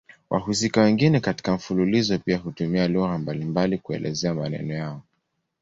[0.29, 5.01] Wahusika wengine katika mfululizo pia hutumia lugha mbalimbali kuelezea maneno yao.